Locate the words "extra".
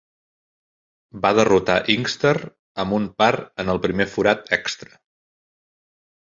4.59-4.91